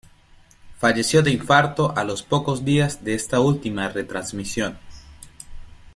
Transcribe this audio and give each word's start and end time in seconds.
Falleció 0.79 1.21
de 1.21 1.29
infarto 1.29 1.95
a 1.95 2.03
los 2.03 2.23
pocos 2.23 2.65
días 2.65 3.03
de 3.03 3.13
esta 3.13 3.39
última 3.39 3.87
retransmisión. 3.87 4.79